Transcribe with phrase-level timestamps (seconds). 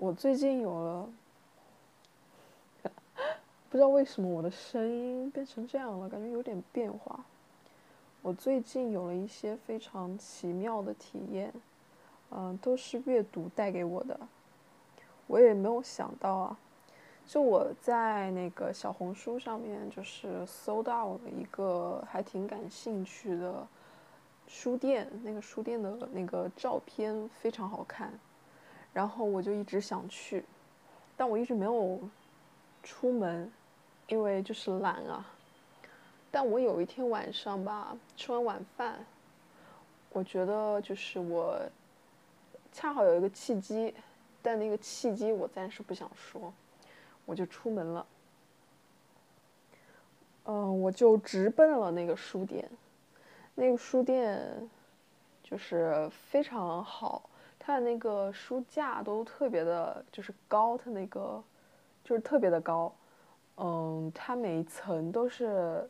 [0.00, 1.08] 我最近有了，
[3.68, 7.18] 不知道为什么我的声音变成这样了，感觉有点变化。
[8.22, 11.52] 我最近有了一些非常奇妙的体验，
[12.30, 14.16] 嗯，都是阅读带给我的。
[15.26, 16.56] 我也没有想到啊，
[17.26, 23.66] 就我在那个小红书上面，就是搜到了一个还挺感兴趣的
[24.46, 28.16] 书店，那个书店的那个照片非常好看。
[28.98, 30.44] 然后我就一直想去，
[31.16, 32.00] 但我一直没有
[32.82, 33.48] 出门，
[34.08, 35.24] 因为就是懒啊。
[36.32, 39.06] 但我有一天晚上吧，吃完晚饭，
[40.10, 41.60] 我觉得就是我
[42.72, 43.94] 恰好有一个契机，
[44.42, 46.52] 但那个契机我暂时不想说，
[47.24, 48.04] 我就出门了。
[50.46, 52.68] 嗯，我就直奔了那个书店，
[53.54, 54.68] 那个书店
[55.40, 57.27] 就是非常好。
[57.68, 61.44] 它的那个书架都特别的，就是高，它那个
[62.02, 62.90] 就是特别的高，
[63.58, 65.86] 嗯，它每一层都是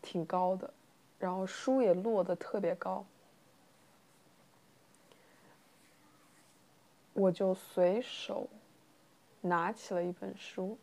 [0.00, 0.72] 挺高的，
[1.18, 3.04] 然后书也摞的特别高，
[7.14, 8.46] 我就随手
[9.40, 10.78] 拿起了一本书，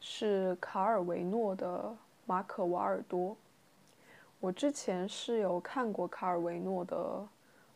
[0.00, 1.78] 是卡尔维诺的
[2.26, 3.30] 《马可·瓦尔多》。
[4.40, 7.28] 我之前是有看过卡尔维诺的。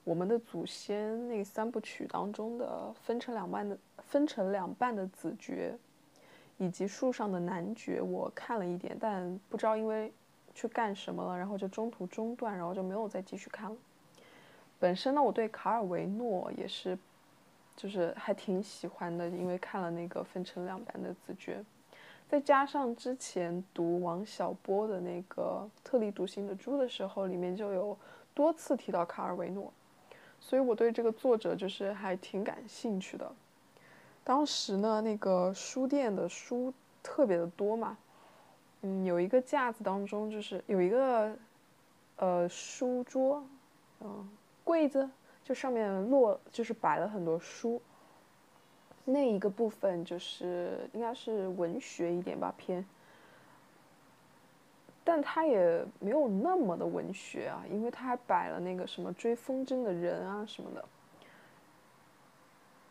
[0.05, 5.75] 我们的祖先那三部曲当中的分成两半的分成两半的子爵，
[6.59, 10.13] 以及树上的男爵，我看了一点，但不知道因为
[10.55, 13.77] 去干什么了，然后就中途中断，然后就没有再继续看了。
[14.79, 16.99] 本身呢，我对卡尔维诺也是，
[17.75, 21.65] 就是还挺喜欢的，因为看了那个分成两半的子爵，
[22.29, 27.97] 再加上之前读王小波的那个《特立独行的猪》的时候，里面就有
[28.35, 29.73] 多次提到卡尔维诺。
[30.47, 33.33] 所以我对这个作者就是还挺感兴趣的。
[34.23, 36.71] 当时呢，那个书店的书
[37.03, 37.97] 特别的多嘛，
[38.83, 41.35] 嗯，有一个架子当中就是有一个，
[42.17, 43.43] 呃，书桌，
[44.01, 44.29] 嗯，
[44.63, 45.09] 柜子，
[45.43, 47.81] 就上面落就是摆了很多书。
[49.07, 52.85] 那一个部分就是应该是文学一点吧偏。
[55.07, 60.83] 但他也没有那么的文学啊，因为他还摆了那个什么追风筝的人啊什么的。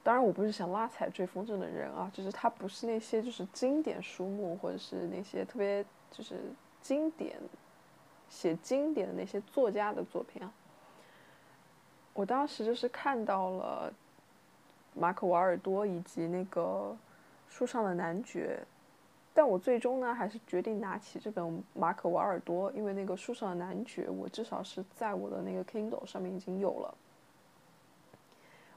[0.03, 6.39] 当然，我不是想拉踩追风筝的人啊，就是他不是那些就是经典书目，或者是那些特别就是
[6.81, 7.35] 经典
[8.29, 10.53] 写经典的那些作家的作品啊。
[12.13, 13.91] 我当时就是看到了
[14.93, 16.95] 马可·瓦尔多以及那个
[17.49, 18.63] 树上的男爵。
[19.35, 26.93] 但我最终呢，还是决定拿起这本《马可·瓦尔多》，因为那个书上的男爵，我至少是在我的那个 Kindle 上面已经有了。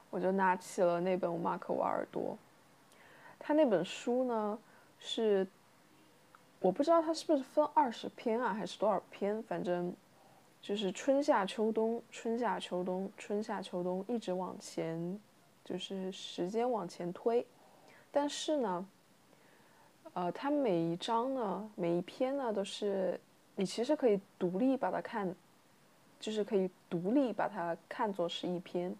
[0.09, 2.31] 我就拿起了那本《马可·瓦尔多》。
[3.37, 4.57] 他那本书呢，
[4.97, 5.45] 是
[6.59, 9.43] 我不知道他是不是分二十篇啊，还是多少篇？
[9.43, 9.93] 反正
[10.59, 15.19] 就是春夏秋冬，春夏秋冬，春夏秋冬，一直往前，
[15.63, 17.45] 就是时间往前推。
[18.11, 18.87] 但是呢。
[20.17, 23.19] 呃，它每一章呢，每一篇呢，都是
[23.55, 25.31] 你其实可以独立把它看，
[26.19, 28.95] 就是可以独立把它看作是一篇，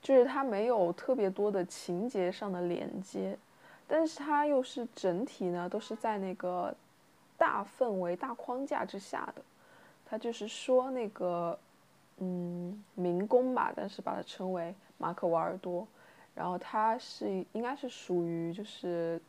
[0.00, 3.36] 就是它没有特别多的情节上的连接，
[3.86, 6.74] 但是它又是整体呢，都是在那个
[7.36, 9.42] 大氛围、大框架之下的。
[10.06, 11.58] 它就是说那个，
[12.16, 15.86] 嗯，民工吧，但是把它称为马可·瓦尔多。
[16.34, 19.20] 然后他是应该是属于就是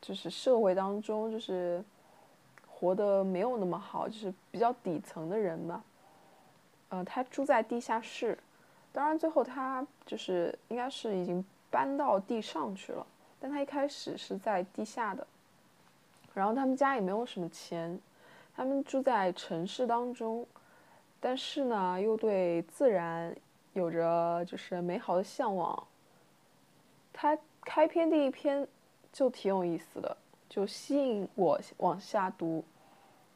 [0.00, 1.84] 就是社会当中就是
[2.66, 5.84] 活得没有那么好，就是比较底层的人嘛。
[6.88, 8.38] 呃，他住在地下室，
[8.92, 13.06] 当然最后他就是应该是已经搬到地上去了，
[13.38, 15.26] 但他一开始是在地下的。
[16.32, 18.00] 然后他们家也没有什么钱，
[18.56, 20.46] 他们住在城市当中，
[21.20, 23.36] 但是呢又对自然
[23.74, 25.86] 有着就是美好的向往。
[27.20, 28.64] 他开篇第一篇
[29.12, 30.16] 就挺有意思的，
[30.48, 32.64] 就吸引我往下读。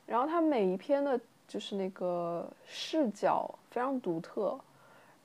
[0.07, 4.57] 然后他每一篇的，就是那个视角非常独特，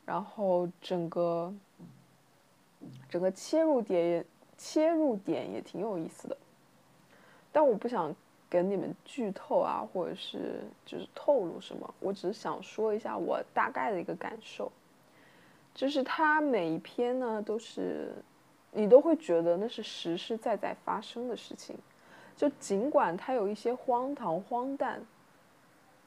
[0.08, 1.54] 然后整个
[3.08, 4.26] 整个切入点
[4.58, 6.36] 切入点也挺有意思的。
[7.52, 8.12] 但我不想
[8.50, 14.72] 跟你们剧透啊，或者是就是透露什么，我只是想说一下我大概的一个感受，
[15.76, 18.16] 就是他每一篇呢都是。
[18.78, 21.76] 你都会觉得那是实实在在发生的事情，
[22.36, 25.02] 就尽管它有一些荒唐荒诞，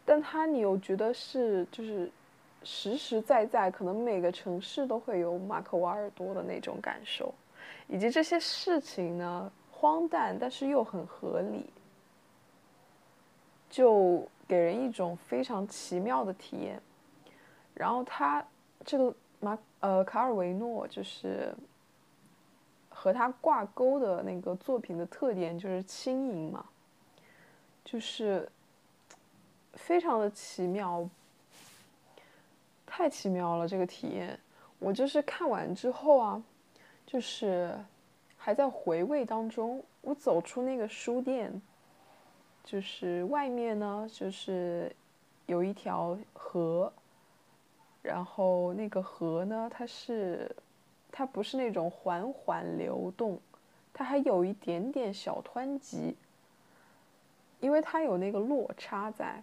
[0.05, 2.08] 但它你又觉得是就是
[2.62, 7.34] 实实在在，可能每个城市都会有马可瓦尔多的那种感受，
[7.88, 11.66] 以及这些事情呢，荒诞但是又很合理，
[13.69, 16.81] 就给人一种非常奇妙的体验。
[17.75, 18.46] 然后他
[18.84, 21.52] 这个马呃卡尔维诺就是
[23.02, 26.67] 和他挂钩的那个作品的特点就是轻盈嘛，
[27.82, 28.47] 就是
[29.73, 31.08] 非常的奇妙。
[32.85, 34.38] 太奇妙了，这个体验，
[34.79, 36.43] 我就是看完之后啊，
[37.06, 37.75] 就是
[38.37, 39.82] 还在回味当中。
[40.02, 41.58] 我走出那个书店，
[42.62, 44.94] 就是外面呢，就是
[45.47, 46.93] 有一条河，
[48.02, 50.55] 然后那个河呢，它是
[51.10, 53.40] 它不是那种缓缓流动，
[53.92, 56.16] 它还有一点点小湍急，
[57.60, 59.42] 因为它有那个落差在，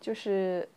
[0.00, 0.68] 就是。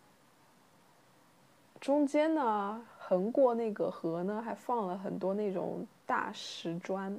[1.81, 7.13] 中间呢，横过那个河呢，还放了很多那种大石砖，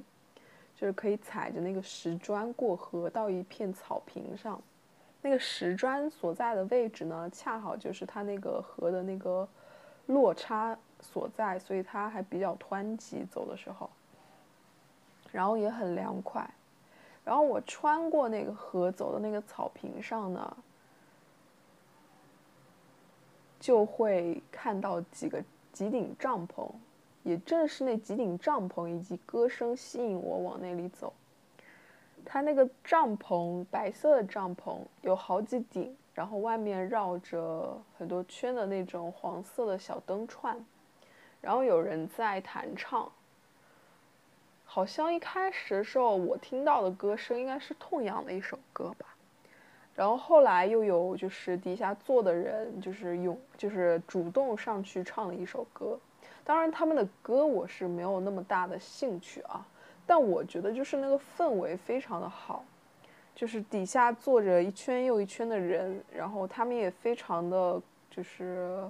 [0.75, 4.59] 就是可以踩着那个石砖过河到一片草坪上。
[5.21, 9.47] 那个石砖所在的位置呢，恰好就是它那个河的那个
[10.07, 13.89] 落差所在，所以它还比较湍急，走的时候，
[15.31, 16.49] 然后也很凉快。
[17.23, 20.57] 然后我穿过那个河，走的那个草坪上呢。
[23.57, 25.43] 就会看到几个
[25.73, 26.69] 几顶帐篷，
[27.23, 31.11] 也正是那几顶帐篷以及歌声吸引我往那里走。
[32.23, 40.63] 它那个帐篷，白色的帐篷有好几顶，然后外面绕着很多圈的那种黄色的小灯串，
[41.45, 43.07] 然后有人在弹唱。
[44.65, 49.05] 好像一开始的时候我听到的歌声应该是痛仰的一首歌吧。
[49.93, 55.97] 然后后来又有就是底下坐的人，就是用，就是主动上去唱了一首歌。
[56.43, 59.63] 当然他们的歌我是没有那么大的兴趣啊，
[60.05, 62.65] 但我觉得就是那个氛围非常的好，
[63.35, 68.83] 就是底下坐着一圈又一圈的人，然后他们也非常的就是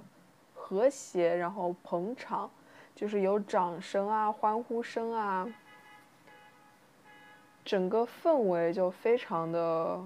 [0.68, 2.50] 和谐，然后捧场，
[2.92, 5.46] 就是有掌声啊、欢呼声啊，
[7.64, 10.02] 整个氛围就非常的。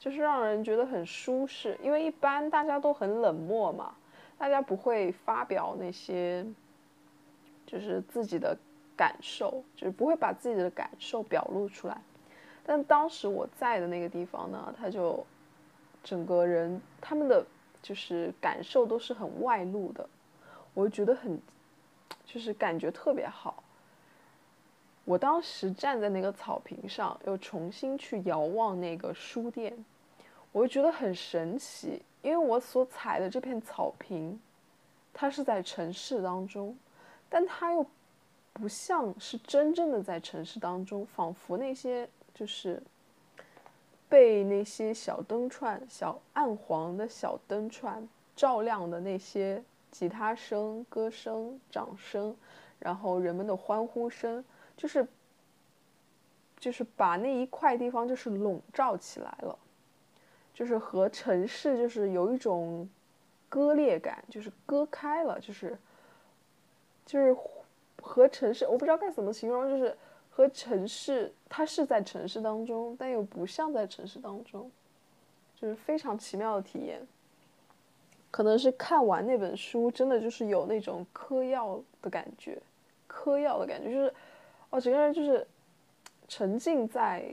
[0.00, 3.94] 就是让人觉得很舒适，因为一般大家都很冷漠嘛，
[4.36, 6.44] 大家不会发表那些，
[7.64, 8.58] 就是自己的
[8.96, 11.96] 感受，就是不会把自己的感受表露出来。
[12.64, 15.24] 但当时我在的那个地方呢，他就
[16.02, 17.46] 整个人他们的
[17.82, 20.08] 就是感受都是很外露的，
[20.72, 21.40] 我就觉得很，
[22.24, 23.62] 就是感觉特别好。
[25.04, 29.76] 我当时站在那个草坪上，又重新去遥望那个书店。
[30.52, 34.38] 我就觉得很神奇，因为我所踩的这片草坪，
[35.12, 36.76] 它是在城市当中，
[37.28, 37.84] 但它又
[38.52, 42.80] 不像是真正的在城市当中，仿佛那些就是
[44.12, 48.06] 被那些小灯串、小暗黄的小灯串
[48.36, 52.36] 照亮的那些吉他声、歌声、掌声，
[52.78, 54.44] 然后人们的欢呼声，
[54.76, 55.08] 就是
[56.58, 59.58] 就是把那一块地方就是笼罩起来了。
[60.52, 62.86] 就是和城市就是有一种
[63.48, 65.78] 割裂感，就是割开了，就是
[67.06, 67.34] 就是
[68.02, 69.96] 和城市，我不知道该怎么形容，就是
[70.32, 74.68] 和城市，它是在城市当中，但又不像在城市当中，
[75.54, 77.06] 就是非常奇妙的体验。
[78.30, 82.58] 可能是看完那本书，真的就是有那种嗑药的感觉，
[83.06, 84.14] 嗑药的感觉，就是
[84.70, 85.46] 哦，整个人就是
[86.26, 87.32] 沉浸在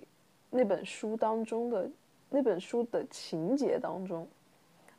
[0.50, 1.89] 那本书当中的。
[2.32, 4.27] 那本书的情节当中，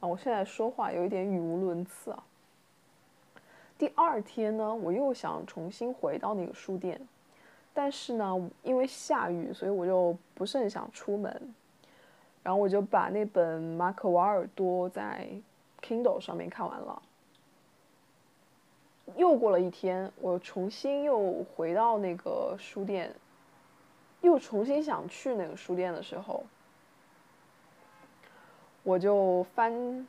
[0.01, 2.25] 啊，我现在说话有一点语无伦次啊。
[3.79, 7.01] 第二天呢，我又想重新回到那个书店，
[7.73, 11.55] 但是呢，因为下雨，所以我就不是很想出门。
[12.43, 15.29] 然后我就把那本马可瓦尔多在
[15.83, 17.03] Kindle 上面看完了。
[19.17, 23.15] 又过了一天，我重新又回到那个书店，
[24.23, 26.45] 又重新想去那个书店的时候。
[28.83, 30.07] 我就翻，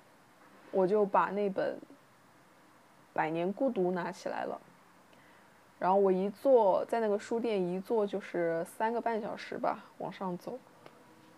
[0.72, 1.75] 我就把那本
[3.12, 4.60] 《百年孤独》拿起来了，
[5.82, 10.60] 然后我一坐在那个书店一坐就是三个半小时吧，往上走，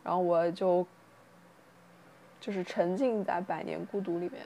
[0.04, 0.86] 然后我就
[2.42, 4.42] 就是沉浸在《百年孤独》里面。《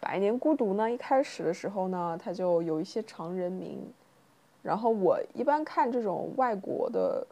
[0.00, 3.88] 百年孤独》呢，一开始的时候呢，它就有一些长人名，
[4.64, 7.24] 然后我一般看这种外国的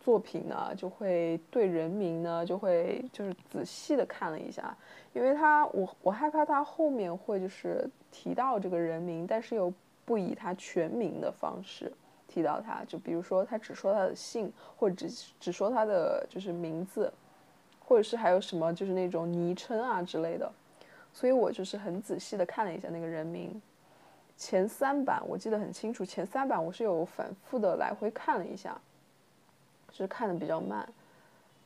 [0.00, 4.76] 作品呢，就会对人名呢，就会就是仔细的看了一下，
[5.12, 9.72] 因为他我我害怕他后面会就是提到这个人名，但是又
[10.04, 11.92] 不以他全名的方式
[12.26, 17.12] 提到他，就比如说他只说他的姓，或者只只说他的就是名字，
[17.80, 20.50] 或者是还有什么就是那种昵称啊之类的，
[21.12, 23.60] 所以我就是很仔细的看了一下那个人名。
[24.36, 28.80] 前三版我记得很清楚，前三版我是有反复的来回看了一下，
[29.90, 30.88] 就是看的比较慢，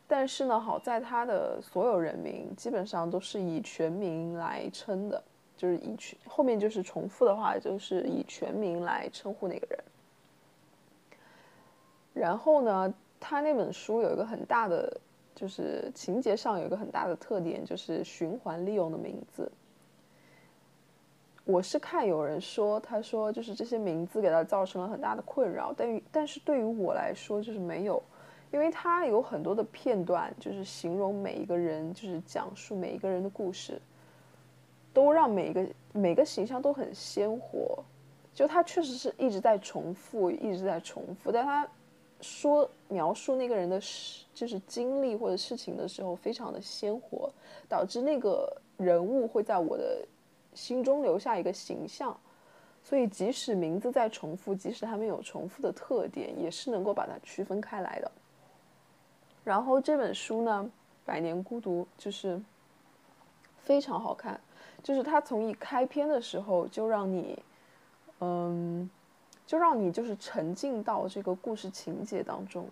[0.08, 5.22] 但是呢，好在他的所有人名基本上都是以全名来称的，
[5.56, 9.78] 就是以全后面就是重复的话，就是以全名来称呼那个人。
[12.12, 15.00] 然后呢，他那本书有一个很大的，
[15.34, 19.50] 就是情节上有一个很大的特点，就是循环利用的名字。
[21.44, 28.02] 我是看有人说，他说就是这些名字给他造成了很大的困扰，但但是对于我来说就是没有，
[28.50, 33.78] 因为他有很多的片段，就是形容每一个人，就是讲述每一个人的故事，
[34.94, 37.84] 都让每一个每个形象都很鲜活，
[38.32, 41.68] 就他确实是一直在重复，一直在重复，但他
[42.22, 47.30] 说描述那个人的事，就是经历或者事情的时候，非常的鲜活，
[47.68, 50.02] 导致那个人物会在我的。
[50.54, 52.16] 心中留下一个形象，
[52.80, 58.08] 所以即使名字在重复，即使他们有重复的特点，也是能够把它区分开来的。
[59.42, 60.64] 然后这本书呢，
[61.04, 62.40] 《百年孤独》就是
[63.64, 64.40] 非常好看，
[64.84, 67.36] 就是它从一开篇的时候就让你，
[68.20, 68.88] 嗯，
[69.44, 72.68] 就让你就是沉浸到这个故事情节当中，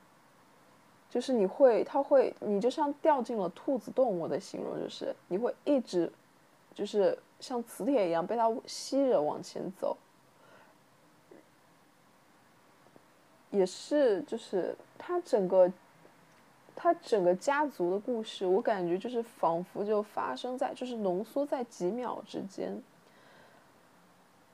[1.11, 4.17] 就是你会，它会，你就像掉进了兔子洞。
[4.21, 6.13] 我的形容就是你会一直，
[6.73, 7.19] 就是。
[7.43, 9.97] 像磁铁一样被他吸着往前走，
[13.51, 15.69] 也是就是他整个，
[16.83, 22.83] 他整个家族的故事，我感觉就是仿佛就发生在就是浓缩在几秒之间，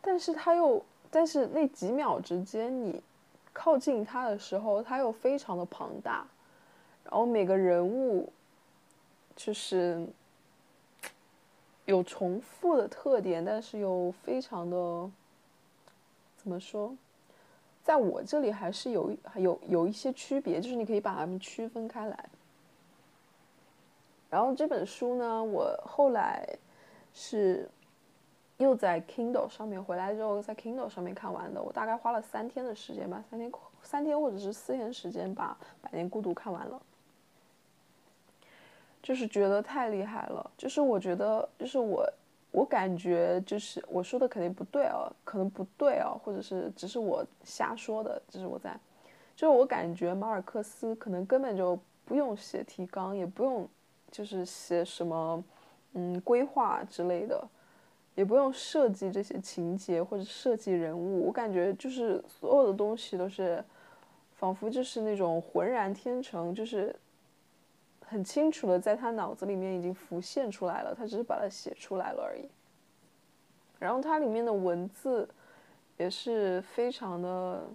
[0.03, 3.03] 但是他又但是那几秒之间你
[3.55, 6.27] 靠近他的时候，他又非常的庞大，
[7.05, 8.31] 然后每个人物
[9.35, 10.07] 就是。
[11.87, 15.11] 有重复的特点，但是又非常的
[16.37, 16.95] 怎么说，
[17.89, 22.25] 在我这里还是有有有一些区别，就是你可以把它们区分开来。
[24.29, 26.47] 然后这本书呢，我后来
[27.15, 27.67] 是
[28.59, 31.63] 又在 Kindle 上面回来之后，在 Kindle 上面看完的。
[31.63, 33.51] 我大概花了三天的时间吧，三天
[33.83, 36.79] 三天或者是四天时间把《百年孤独》看完了。
[39.03, 42.07] 就是觉得太厉害了，就是我觉得，就是我，
[42.59, 48.77] 我感觉就是我说的肯定不对哦，可能不对哦，或者是只是我瞎说的，就是我在，
[49.37, 53.69] 就是我感觉马尔克斯可能根本就不用写提纲，也不用
[54.11, 55.45] 就是写什么
[55.93, 57.47] 嗯规划之类的，
[58.17, 63.65] 也不用设计这些情节或者设计人物，我感觉就是所有的东西都是
[64.33, 66.93] 仿佛就是那种浑然天成，就是。
[68.09, 72.49] 很清楚的，在他脑子里面已经浮现出来了，他只是把它写出来了而已。
[73.79, 75.29] 然后它里面的文字
[75.99, 77.69] 也是非常的，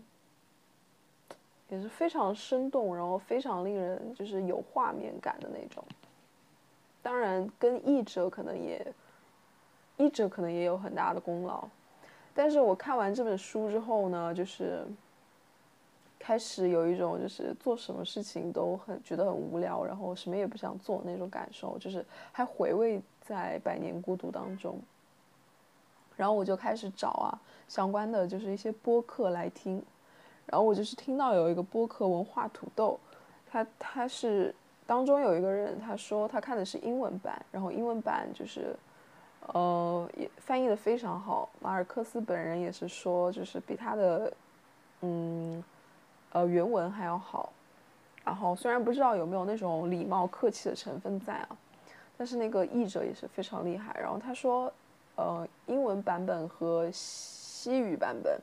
[1.69, 5.83] 也是非常生动，然后非常令人就是有画面感的那种。
[7.01, 8.85] 当然，跟译者可能也，
[9.97, 11.67] 译者可能也有很大的功劳。
[12.33, 14.85] 但是我看完这本书之后呢，就是。
[16.25, 24.79] 开始有一种就是做什么事情都很觉得很无聊，然后什么也不想做那种感受，就是还回味在《百年孤独》当中。
[26.15, 27.35] 然后我就开始找啊
[27.67, 29.83] 相关的就是一些播客来听，
[30.45, 32.97] 然后我就是听到有一个播客文化土豆，
[33.51, 34.55] 他他是
[34.87, 38.73] 当中有一个人他说他看的是英文版，然后英文版就是
[39.47, 44.33] 呃也翻译的非常好，马尔克斯本人也是说就是比他的
[45.01, 45.61] 嗯。
[46.33, 47.53] 呃，原文还要好，
[48.25, 51.49] 然后虽然不知道有没有那种礼貌客气的成分在啊，
[52.17, 53.95] 但是那个译者也是非常厉害。
[53.99, 54.73] 然后他说，
[55.15, 58.33] 呃，英文版本和西语版本，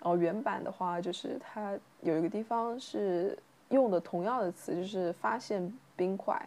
[0.00, 3.38] 然后原版的话，就是它有一个地方是
[3.68, 6.40] 用的同样的词，就是发现冰块。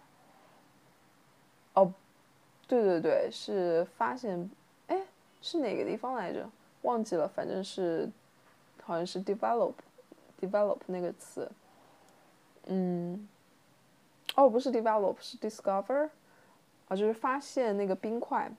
[1.75, 1.93] 哦，
[2.67, 4.49] 对对对，是发现，
[4.87, 4.99] 哎，
[5.39, 6.49] 是哪个地方来着？
[6.81, 8.09] 忘记了，反正是，
[8.81, 9.73] 好像是 develop。
[10.39, 11.49] Develop 那个词，
[12.65, 13.27] 嗯，
[14.35, 16.09] 哦，不是 develop，是 discover，
[16.87, 18.51] 啊，就是发现那个冰块。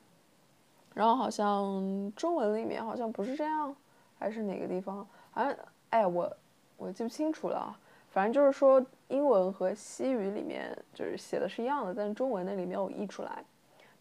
[0.92, 3.74] 然后好像中文里面好像不是这样，
[4.18, 5.06] 还是哪个地方？
[5.30, 5.56] 好像，
[5.90, 6.36] 哎，我
[6.76, 7.76] 我记不清楚了。
[8.10, 13.44] 反正就是说英文和西语里面就是写的是一样的，但是中文那里没有译出来，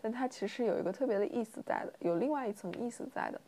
[0.02, 3.40] 但它其实有一个特别的意思在的，有另外一层意思在的。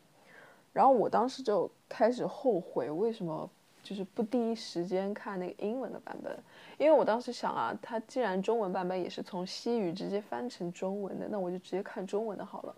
[0.72, 3.50] 然后我当时就开始后悔，为什么
[3.82, 6.38] 就是不第一时间看那个英文的版本？
[6.78, 12.74] 因为我当时想啊，它既然中文版本也是从西语直接翻成中文的，那我就直接看中文的好了。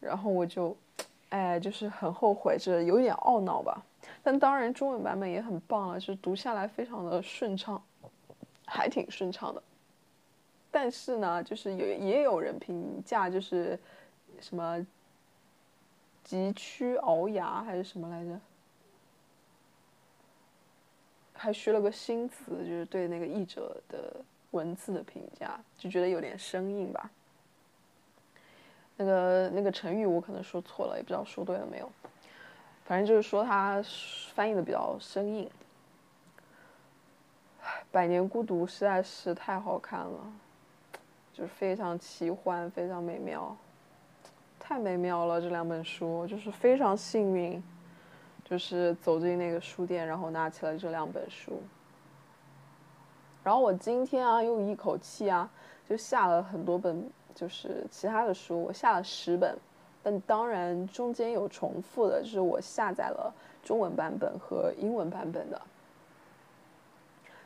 [0.00, 0.76] 然后我就，
[1.30, 3.82] 哎，就是很后悔，这有点懊恼吧。
[4.22, 7.82] 但当然，中文版本也很棒了，就读下来非常的顺畅，
[8.66, 9.62] 还挺顺畅的。
[10.70, 13.78] 但是呢，就是有也有人评价，就是
[14.40, 14.86] 什么。
[16.24, 18.40] 急趋鳌牙还是什么来着？
[21.42, 24.14] 还学了个新词，就是对那个译者的
[24.52, 27.10] 文字的评价，就觉得有点生硬吧。
[28.96, 31.90] 那个那个成语我可能说错了，也不知道说对了没有。
[32.84, 33.82] 反正就是说他
[34.34, 35.44] 翻译的比较生硬。
[37.90, 40.32] 《百年孤独》实在是太好看了，
[41.32, 43.56] 就是非常奇幻，非常美妙。
[44.60, 47.60] 太美妙了，这两本书就是非常幸运，
[48.52, 51.58] 就是走进那个书店，然后拿起了这两本书。
[53.42, 55.50] 然后我今天啊，又一口气啊，
[55.88, 59.56] 就下了很多本，就是其他的书，我下了十本，
[60.02, 63.32] 但当然中间有重复的，就是我下载了
[63.62, 65.58] 中文版本和英文版本的。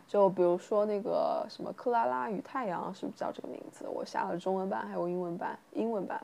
[0.08, 3.86] 就比如说那个什么《克拉拉与太阳》，是不是叫这个名字？
[3.86, 6.20] 我下了中文版，还有英文版，英文版。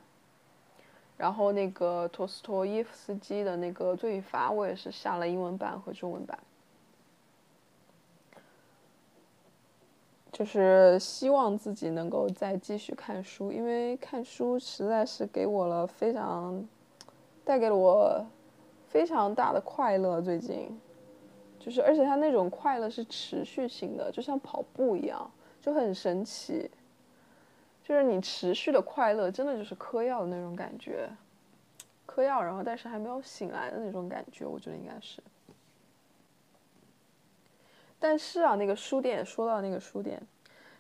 [1.23, 6.37] 然后那个托斯托耶夫斯基的那个《罪与罚》，我也是下了英文版和中文版，
[10.33, 16.67] 就是希望自己能够再继续看书，因为看书实在是给我了非常，
[17.45, 18.27] 带给了我
[18.89, 20.21] 非常大的快乐。
[20.21, 20.77] 最近，
[21.61, 26.69] 就是而且它那种快乐是持续性的，就像跑步一样，就很神奇。
[27.85, 31.11] 就是你持续的快乐，真的就是嗑药的那种感觉，
[32.07, 35.21] 嗑药，然后但是还没有醒来的那种感觉，我觉得应该是。
[37.99, 40.21] 但是啊，那个书店说到那个书店，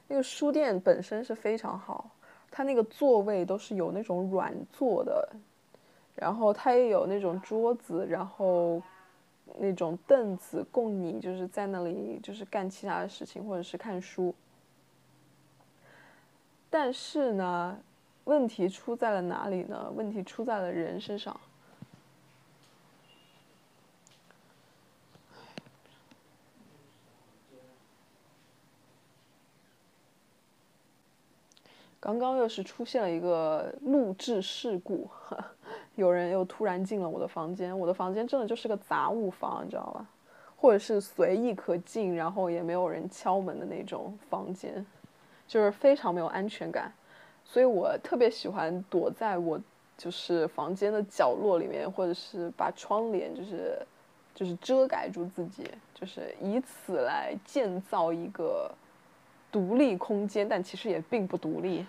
[0.09, 2.11] 那个书店本身是非常好，
[2.51, 5.29] 它那个座位都是有那种软座的，
[6.15, 8.81] 然后它也有那种桌子，然后
[9.59, 14.35] 那种凳子供你就是在那里就是干其他的事情或者是看书。
[16.75, 17.79] 但是呢，
[18.25, 19.93] 问题出在了哪里呢？
[19.95, 21.39] 问题出在了人身上。
[32.01, 35.07] 刚刚又是出现了一个录制事故，
[35.95, 37.79] 有人又突然进了我的房间。
[37.79, 40.07] 我的房间真的就是个杂物房，你知道吧？
[40.57, 44.85] 或者是随意可进，然后也没有人敲门的那种房间。
[45.53, 46.91] 就是非常没有安全感，
[47.45, 49.61] 所以我特别喜欢躲在我
[49.99, 53.79] 就是房间的角落里面，或者是把窗帘就是
[54.35, 58.73] 就是遮盖住自己，就是以此来建造一个
[59.51, 61.85] 独立空间，但其实也并不独立。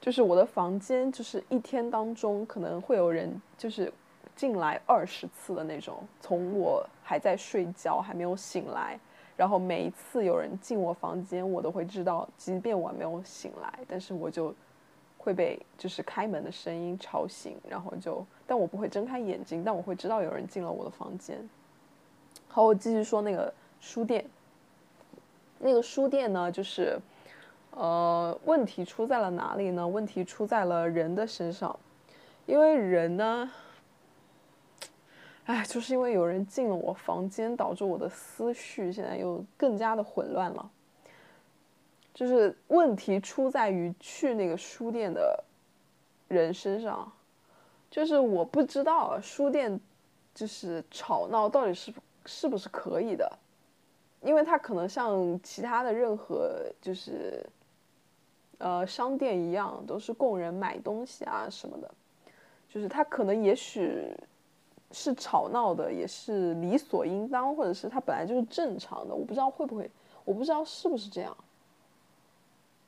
[0.00, 3.92] 就是我的房间，就是一天当中可能会有人就是
[4.34, 8.98] 进来二十次的那种，从我还在睡觉还没有醒来。
[9.40, 14.54] 然后每一次有人进我房间，我都会知道，即便我没有醒来，但是我就
[15.16, 21.38] 会被就是开门的声音吵醒，然后就，但我不会睁开眼睛，但我会知道有人进了我的房间。
[22.48, 23.50] 好，我继续说那个
[23.80, 24.22] 书店。
[25.58, 27.00] 那个书店呢，就是，
[27.70, 29.88] 呃，问题出在了哪里呢？
[29.88, 31.74] 问题出在了人的身上，
[32.44, 33.50] 因为人呢。
[35.46, 40.70] 哎，就是因为有人进了我房间，导致我的思绪现在又更加的混乱了。
[42.14, 45.42] 就是问题出在于去那个书店的
[46.28, 47.10] 人身上，
[47.90, 49.80] 就是我不知道书店
[50.32, 51.92] 就是吵闹到底是
[52.26, 53.38] 是不是可以的，
[54.20, 57.44] 因为它可能像其他的任何就是
[58.58, 61.90] 呃商店一样，都是供人买东西啊什么的，
[62.68, 64.14] 就是它可能也许。
[64.92, 69.14] 是吵闹的，也是理所应当，或者是它本来就是正常的。
[69.14, 69.88] 我不知道会不会，
[70.24, 71.36] 我不知道是不是这样。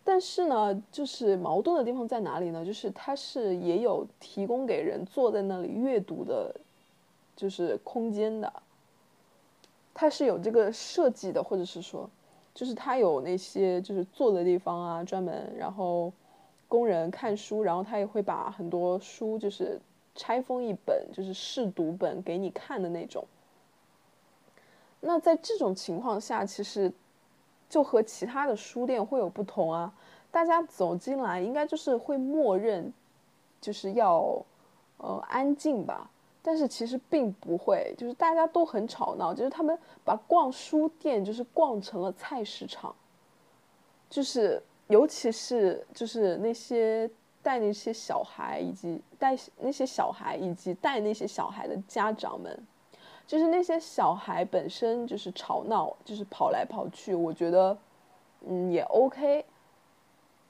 [0.03, 2.65] 但是呢，就是矛盾的地方在哪里呢？
[2.65, 6.53] 就是它是也有提供给人坐在那里阅读的，
[7.37, 8.53] 就是空间的。
[9.95, 12.11] 它是有这个设计的，或者是说，
[12.53, 16.13] 就是它有那些就是坐的地方啊，专门然后
[16.67, 19.81] 工人看书，然后他也会把很多书就是。
[20.15, 23.25] 拆封一本就是试读本给你看的那种，
[25.01, 26.93] 那在这种情况下，其实
[27.69, 29.93] 就和其他的书店会有不同啊。
[30.31, 32.93] 大家走进来，应该就是会默认
[33.61, 34.43] 就是要
[34.99, 36.11] 呃安静吧。
[36.45, 42.93] 但是其实并不会，就是大家都很吵闹，就是他们把逛书店就是逛成了菜市场，
[44.11, 47.09] 就是尤其是就是那些
[47.43, 52.67] 带那些小孩以及带那些小孩以及带那些小孩的家长们，
[53.27, 57.77] 就是那些小孩本身就是吵闹，就是跑来跑去，我觉得
[58.47, 59.45] 嗯也 OK，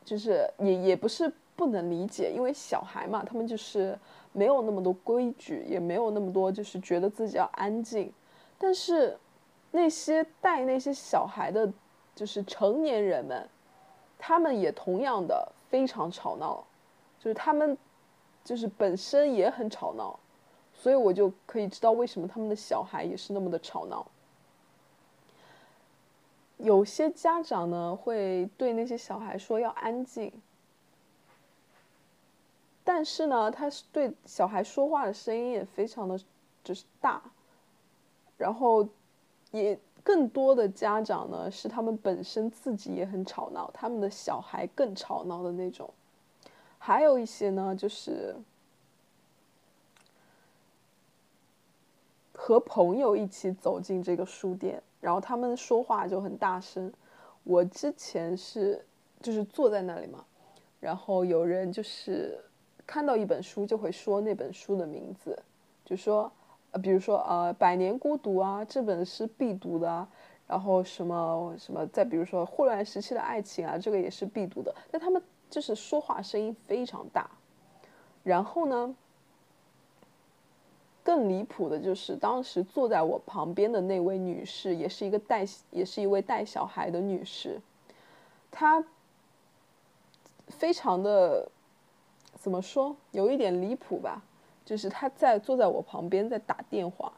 [0.04, 3.98] 就是也也不是不能理解，因为小孩嘛，他们就是。
[4.34, 8.10] 没有那么多规矩，也没有那么多，就是觉得自己要安静。
[8.56, 9.14] 但是，
[9.72, 11.70] 那些带那些小孩的，
[12.14, 13.46] 就是成年人们，
[14.18, 16.64] 他们也同样的非常吵闹，
[17.22, 17.78] 就是他们，
[18.42, 20.18] 就是本身也很吵闹，
[20.74, 24.04] 所以我就可以知道为什么他们的小孩也是那么的吵闹。
[26.56, 30.32] 有些家长呢，会对那些小孩说要安静。
[32.82, 36.18] 但是呢，他是对小孩说话的声音也非常的，
[36.64, 37.22] 就是大，
[38.36, 38.88] 然后，
[39.52, 45.88] 也更多的家长呢是他们本身自己也很吵闹，他们的小孩更吵闹的那种，
[46.84, 48.34] 还有一些呢就是
[52.34, 56.92] 和朋友一起走进这个书店，然后他们说话就很大声。
[57.44, 58.84] 我之前是
[59.20, 60.24] 就是坐在那里嘛，
[60.80, 62.38] 然后有人就是。
[62.84, 65.40] 看到一本书就会说那本书的名字，
[65.84, 66.30] 就说，
[66.72, 70.06] 呃，比如说呃，《百年孤独》啊，这本是必读的，
[70.48, 74.74] 然后什么什么，再比如说《霍乱时期的爱情》啊，这个也是必读的。
[74.90, 77.30] 但他们就是说话声音非常大，
[78.24, 78.96] 然后呢，
[81.04, 87.60] 更离谱的就是当时坐在我旁边的那位女士，也是一个带，也是一位带小孩的女士，
[88.50, 88.82] 她
[90.48, 91.48] 非常的。
[92.34, 92.96] 怎么说？
[93.12, 94.20] 有一点离谱吧，
[94.64, 97.12] 就是他在坐在我旁边在打电话，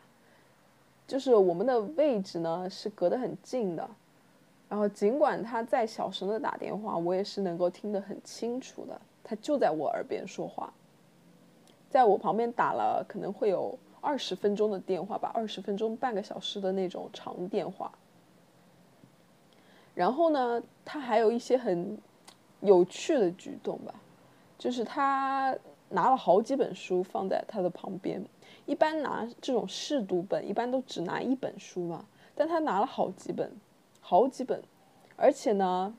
[1.06, 3.88] 就是我们的位置呢是隔得很近的，
[4.74, 9.00] 然后尽管他在小声的打电话，我也是能够听得很清楚的。
[9.22, 10.74] 他就在我耳边说话，
[11.88, 17.88] 在我旁边打了可能会有二十分钟的电话吧，二十分钟半个小时的那种长电话。
[19.94, 21.96] 然后呢，他还有一些很
[22.58, 23.94] 有趣的举动吧。
[24.58, 25.56] 就是他
[25.90, 28.20] 拿了好几本书放在他的旁边，
[28.66, 32.04] 一般拿这种试读本，一般都只拿一本书嘛。
[32.34, 33.48] 但他拿了好几本，
[34.06, 34.62] 好几本，
[35.16, 35.94] 而且呢，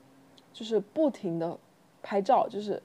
[0.52, 1.58] 就是不停的
[2.04, 2.80] 拍照，就是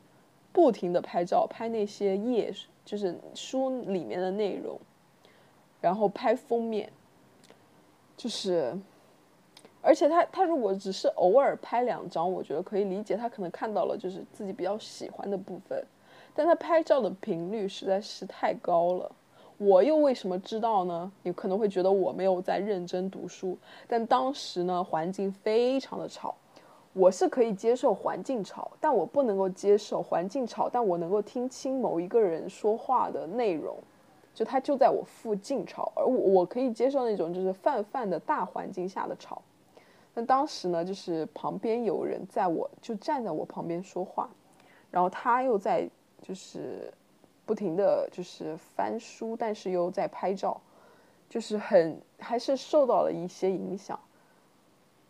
[0.51, 2.51] 不停的拍照，拍那些页，
[2.84, 4.79] 就是书里面的内容，
[5.79, 6.91] 然后拍封面，
[8.17, 8.75] 就是。
[9.84, 15.84] 而且他他如果只是偶尔拍两张，我觉得可以理解，他可能看到了就是自己比较喜欢的部分，
[16.36, 19.12] 但他拍照的频率实在是太高了。
[19.63, 21.12] 我又为什么知道呢？
[21.21, 23.56] 你可能会觉得我没有在认真读书，
[23.88, 26.34] 但当时呢环境非常的吵，
[26.93, 33.78] 我是可以接受环境吵，但我不能够接受环境吵，但我能够听清某一个人说话的内容，
[34.34, 39.39] 就他就在我附近吵，而我我可以接受那种就是泛泛的大环境下的吵。
[40.15, 44.28] 那当时呢，就是旁边有人在我就站在我旁边说话，
[44.89, 45.88] 然后他又在
[46.19, 46.91] 就是
[47.52, 50.62] 不停的就是翻书，但是又在拍照，
[51.28, 54.00] 就是很还是受到了一些影响。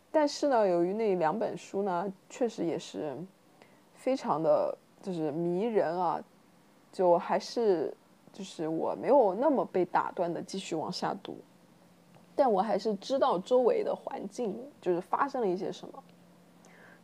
[0.10, 3.16] 但是呢，由于那两本书呢，确实也是
[3.94, 6.20] 非常的就是迷人啊，
[6.92, 7.94] 就还是
[8.34, 11.38] 就是我没有那么被打断的继续往下读。
[12.36, 16.04] 但我还是知道周围的环境就是发生了一些什么，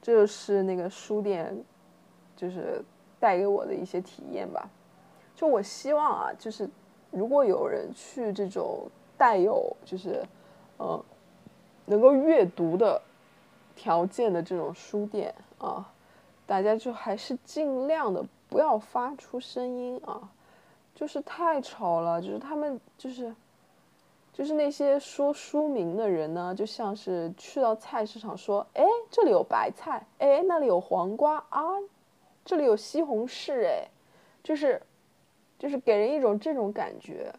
[0.02, 1.56] 这就是那个书店，
[2.36, 2.84] 就是
[3.19, 4.67] 带给我的一些体验吧。
[5.38, 6.67] 就我希望啊，就是
[7.12, 10.21] 如果有人去这种带有就是
[10.80, 11.02] 嗯
[11.86, 13.00] 能够阅读的
[13.76, 15.93] 条件的这种书店啊，
[16.45, 20.30] 大家就还是尽量的不要发出声音啊，
[20.95, 23.34] 就是太吵了，就是他们就是。
[24.34, 31.63] 就是那些说书名的人呢，就像是去到菜市场说：“哎，这里有白菜，哎，那里有黄瓜啊，
[32.45, 33.88] 这里有西红柿，哎，
[34.43, 34.80] 就是，
[35.57, 37.33] 就是给人一种这种感觉。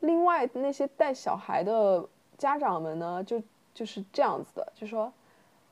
[0.00, 3.42] 另外，那些带小孩的家长们呢，就
[3.74, 5.12] 就是这样子的，就说：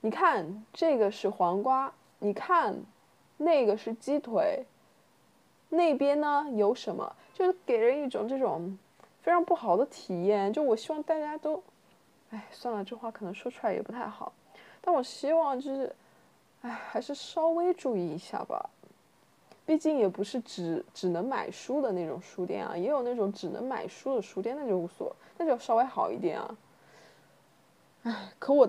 [0.01, 2.77] 你看这个是黄瓜，你看
[3.37, 4.65] 那个是鸡腿，
[5.69, 7.15] 那边呢有什么？
[7.33, 8.79] 就是给人一种这种。”
[9.25, 11.63] 非常不好的体验，就我希望大家都，
[12.29, 14.31] 哎，算了，这话可能说出来也不太好，
[14.83, 15.97] 但我希望就是，
[16.61, 18.69] 哎，还是稍微注意一下吧。
[19.67, 26.57] 毕竟也不是只只能买书的那种书店啊，也有那种只能买书的书店，那就无所，那就稍微好一点啊。
[28.03, 28.69] 唉，可我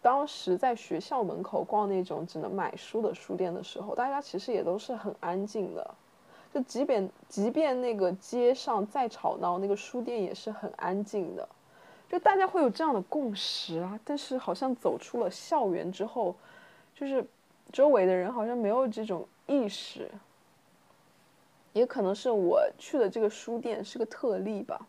[0.00, 5.94] 当时在学校门口逛那种只能买书的书店的时候，大家其实也都是很安静的，
[6.54, 11.48] 就即便即便那个街上再吵闹，那个书店也是很安静的，
[12.08, 13.98] 就大家会有这样的共识啊。
[14.04, 16.36] 但是好像走出了校园之后，
[16.94, 17.26] 就是
[17.72, 19.26] 周围的人好像没有这种。
[19.46, 20.10] 意识，
[21.72, 24.88] 也可能是我去的这个书店是个特例吧。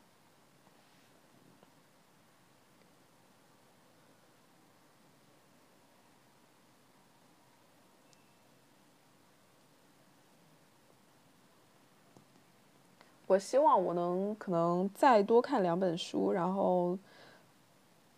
[13.27, 16.97] 我希望我能可能再多看两本书，然后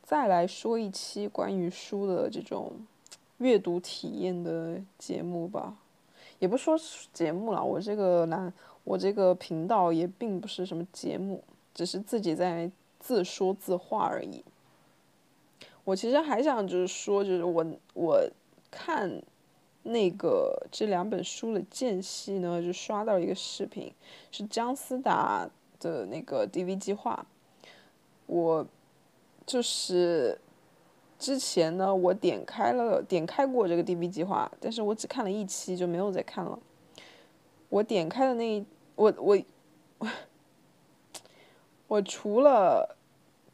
[0.04, 2.74] 再来说一期关于书的这种
[3.40, 5.76] 阅读体验的节目吧。
[6.40, 6.76] 也不说
[7.14, 8.52] 节目了，我这个栏，
[8.84, 14.44] 我这个频道也并不是什么节目，只是自己在自说自话而已。
[15.84, 18.30] 我其实还想就是说，就是我我
[18.72, 19.22] 看
[19.84, 23.94] 那个这两本书的间隙呢，就刷到一个视频，
[24.32, 25.50] 是姜思达
[25.80, 27.26] 的那个 DV 计划，
[28.28, 28.66] 我
[29.46, 30.40] 就是。
[31.20, 36.58] 之前呢，我点开了点开过这个 DV 计划，但是我只看了一期就没有再看了。
[37.68, 39.38] 我点开的那一我我
[41.88, 42.96] 我除了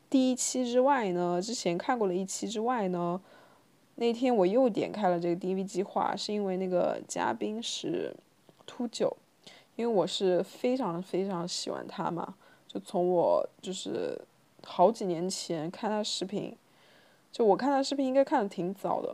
[0.10, 3.20] 第一期之外呢，之前看过了一期之外呢，
[3.96, 8.16] 那天我又点开了这个 DV 计划，是因为那个嘉宾是
[8.68, 9.12] 秃九，
[9.76, 12.36] 因为我是非常非常喜欢他嘛，
[12.68, 14.22] 就从我就是
[14.64, 16.56] 好几年前看他视频。
[17.36, 19.14] 就我看他视频应该看的挺早的，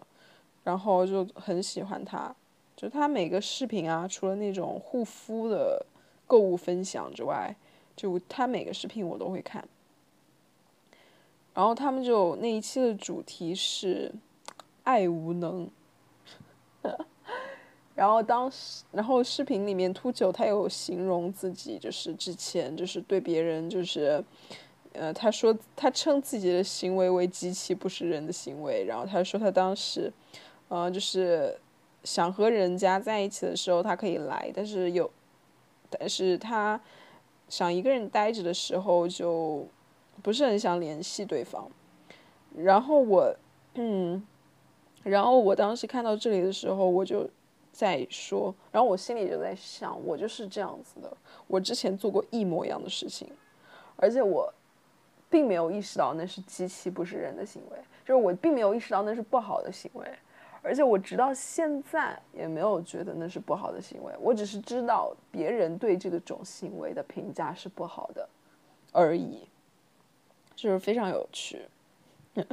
[0.63, 2.35] 然后就很喜欢他，
[2.75, 5.83] 就他每个视频啊，除了那种护肤的
[6.27, 7.55] 购物分享之外，
[7.95, 9.67] 就他每个视频我都会看。
[11.55, 14.13] 然后他们就那一期的主题是
[14.83, 15.67] 爱无能，
[17.95, 24.23] 然后当时，然后视频里面秃九他有形容自己，就是之前就是对别人就是。
[24.93, 28.83] 呃，他说他称自己的行为为极其，不是人的行为。
[28.83, 30.11] 然后他说他当时，
[30.67, 31.57] 呃，就是
[32.03, 35.09] 想和人家在一起的时候，他可以来，但是有，
[35.89, 36.79] 但是他
[37.47, 39.65] 想一个人待着的时候，就
[40.21, 41.69] 不是很想联系对方。
[42.53, 43.33] 然后我，
[43.75, 44.21] 嗯，
[45.03, 47.29] 然后我当时看到这里的时候，我就
[47.71, 51.15] 在说，然后我心里就在想，我就是这样子的，
[51.47, 53.29] 我之前做过一模一样的事情，
[53.95, 54.53] 而且我。
[55.31, 60.05] 并没有意识到那是机器不是人的行为，就是我并没有意识到那是不好的行为，
[60.61, 68.27] 而且我直到现在也没有觉得那是不好的行为，我只是知道别人对这个种行为的评价是不好的
[68.91, 69.47] 而已，
[70.53, 71.65] 就是非常有趣。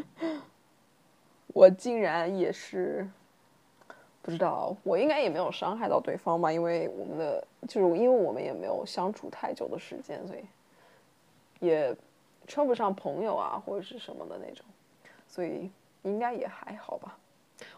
[1.52, 3.04] 我竟然也是
[4.22, 10.44] 不知道，我应该也没有伤害到对方吧，因为我们的就是因为我们也没有相处太久的时间，所以
[11.58, 11.96] 也。
[12.48, 14.64] 称不上朋友啊，或者是什么的那种，
[15.28, 15.70] 所以
[16.02, 17.16] 应该也还好吧。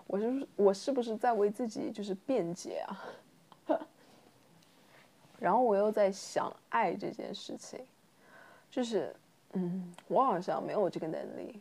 [0.06, 3.04] 我就是我是不是在为自己就是辩解啊？
[5.38, 7.84] 然后我又在想爱这件事情，
[8.70, 9.14] 就是
[9.52, 11.60] 嗯，我好像没有这个能力，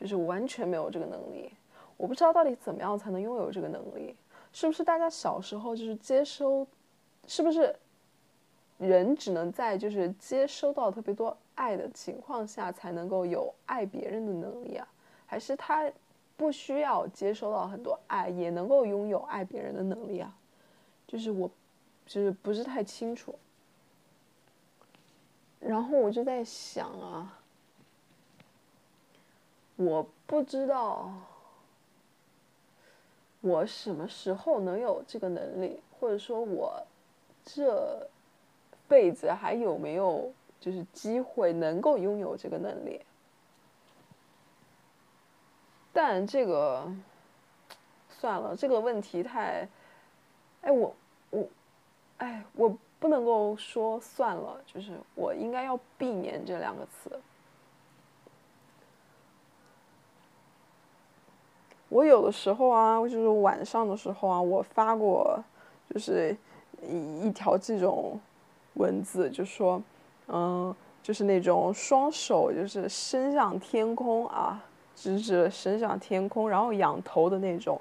[0.00, 1.52] 就是完全没有这个能力。
[1.96, 4.16] 我不知道到底怎么样才能拥有这个能力？
[4.52, 6.66] 是不是大家小时候就是接收？
[7.26, 7.74] 是不是
[8.78, 11.36] 人只能在就是接收到特别多？
[11.56, 14.86] 爱的情况下才能够有爱别人的能力啊？
[15.24, 15.90] 还是他
[16.36, 20.36] 不需要接收到很多爱也能够拥有爱别人的能力啊？
[21.08, 21.50] 就是我，
[22.04, 23.34] 就是不是太清楚。
[25.58, 27.38] 然后我就在想啊，
[29.76, 31.10] 我不知道
[33.40, 36.86] 我什么时候能有这个能力，或者说我
[37.46, 38.06] 这
[38.88, 40.32] 辈子还有没有？
[40.58, 43.00] 就是机会能够拥有这个能力，
[45.92, 46.90] 但这个
[48.08, 49.68] 算了，这个问题太……
[50.62, 50.96] 哎，我
[51.30, 51.46] 我，
[52.16, 57.20] 哎，我不能够说算了，就是我应该要避免这两个词。
[61.90, 65.38] 我有的时候啊，就是晚上的时候啊，我发过
[65.90, 66.36] 就是
[66.82, 68.18] 一一条这种
[68.76, 69.82] 文字，就说。
[70.28, 74.60] 嗯，就是那种双手就是伸向天空啊，
[74.92, 77.80] 直直伸向天空，然后仰头的那种，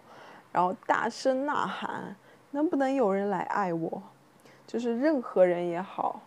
[0.51, 2.15] 然后大声呐喊
[2.51, 3.99] ：“能不能有人来爱我？”
[4.67, 6.21] 就是任何人也好，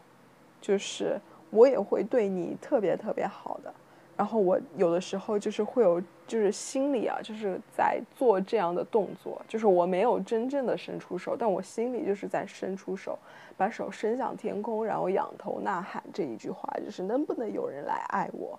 [0.61, 3.73] 就是我也会对你特别特别好的。
[4.17, 13.19] 然后我有的时候就是会有，就是心里啊，就是在做这样的动作，就是我没有真正的伸出手，但我心里就是在伸出手，
[13.57, 18.59] 把手伸向天空，然后仰头呐喊这一句话，就是能不能有人来爱我？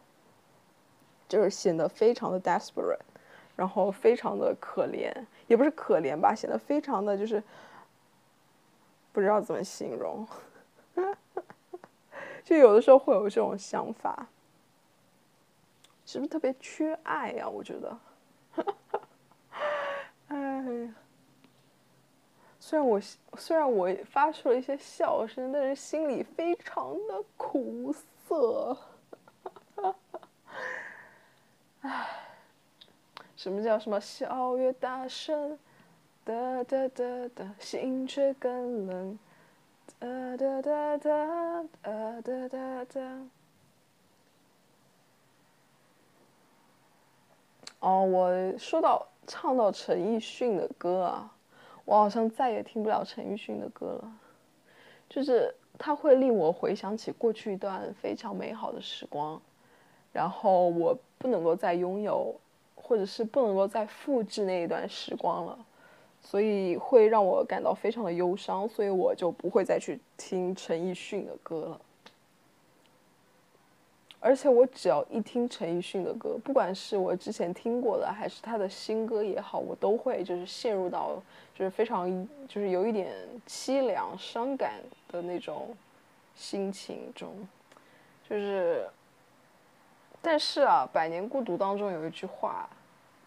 [1.27, 2.97] 就是显得非常的 desperate，
[3.55, 5.13] 然后非常的可怜，
[5.45, 7.41] 也不是可怜吧，显得非常的就是
[9.13, 10.27] 不知道怎么形容，
[12.43, 14.27] 就有的时候会有这种想法。
[16.12, 17.48] 是不是特别缺爱呀？
[17.48, 18.00] 我觉得，
[20.30, 20.95] 哎呀，
[22.60, 23.00] 虽然我
[23.38, 28.76] 虽然我发出了一些笑声，但是心里非常的苦涩。
[31.82, 32.08] 哎，
[33.36, 35.60] 什么叫什么笑越大声，
[36.26, 39.19] 哒哒哒哒，心却更冷，
[40.00, 43.28] 哒哒哒哒哒哒哒哒。
[47.80, 51.32] 哦，我说到唱到陈奕迅的歌啊，
[51.86, 54.12] 我好像再也听不了陈奕迅的歌了，
[55.10, 59.42] 就是他会令我回想起过去一段非常美好的时光，
[60.12, 62.36] 然后我不能够再拥有，
[62.76, 65.58] 或者是不能够再复制那一段时光了，
[66.22, 71.82] 所以会让我感到非常的忧伤，所以我就不会再去听陈奕迅的歌了。
[74.21, 81.21] 而且我只要一听陈奕迅的歌，不管是我之前听过的，还是他的新歌也好，我都会就是陷入到
[81.55, 83.13] 就是非常就是有一点
[83.47, 85.75] 凄凉伤感的那种
[86.36, 87.34] 心情中，
[88.29, 88.86] 就是，
[90.21, 92.69] 但是啊，《百年孤独》当中有一句话，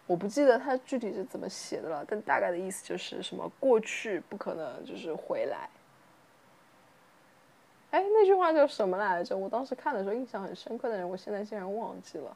[0.06, 5.68] 我不记得它具体是怎么写的了，但大概的意思就是什么过去不可能就是回来。
[7.92, 9.36] 哎，那句话叫什么来着？
[9.36, 12.34] 我当时看的时候印象很深刻的人，我现在竟然忘记了。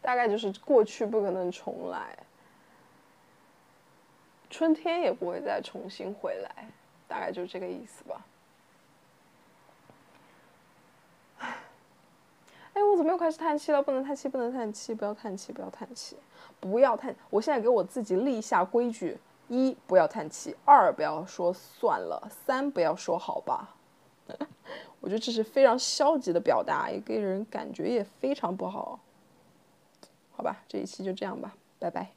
[0.00, 2.16] 大概就是过去不可能重来，
[4.48, 6.68] 春天也不会再重新回来，
[7.06, 8.24] 大概就是这个意思吧。
[11.38, 13.82] 哎，我怎么又开始叹气了？
[13.82, 16.16] 不能叹气，不能叹气，不要叹气，不要叹气，
[16.60, 17.14] 不要叹！
[17.28, 19.18] 我现在给我自己立下规矩。
[19.48, 23.76] 一不要叹气，二不要说算了，三不要说好吧。
[25.00, 28.98] 我觉得这是非常消极的表达，也给人感觉也非常不好。
[30.32, 32.15] 好吧，这一期就这样吧，拜拜。